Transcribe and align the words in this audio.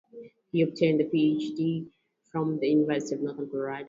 He 0.51 0.63
obtained 0.63 0.99
a 0.99 1.03
Ph.D. 1.05 1.91
from 2.31 2.57
the 2.57 2.67
University 2.69 3.13
of 3.13 3.21
Northern 3.21 3.47
Colorado. 3.51 3.79